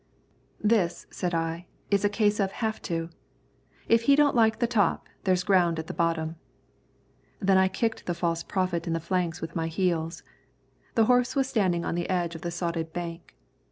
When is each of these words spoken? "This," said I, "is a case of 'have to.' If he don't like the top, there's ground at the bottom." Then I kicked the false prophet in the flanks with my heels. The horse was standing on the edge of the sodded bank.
"This," 0.63 1.05
said 1.11 1.35
I, 1.35 1.67
"is 1.91 2.03
a 2.03 2.09
case 2.09 2.39
of 2.39 2.53
'have 2.53 2.81
to.' 2.81 3.11
If 3.87 4.01
he 4.09 4.15
don't 4.15 4.35
like 4.35 4.57
the 4.57 4.65
top, 4.65 5.07
there's 5.25 5.43
ground 5.43 5.77
at 5.77 5.85
the 5.85 5.93
bottom." 5.93 6.37
Then 7.39 7.59
I 7.59 7.67
kicked 7.67 8.07
the 8.07 8.15
false 8.15 8.41
prophet 8.41 8.87
in 8.87 8.93
the 8.93 8.99
flanks 8.99 9.41
with 9.41 9.55
my 9.55 9.67
heels. 9.67 10.23
The 10.95 11.05
horse 11.05 11.35
was 11.35 11.47
standing 11.47 11.85
on 11.85 11.93
the 11.93 12.09
edge 12.09 12.33
of 12.33 12.41
the 12.41 12.49
sodded 12.49 12.91
bank. 12.91 13.35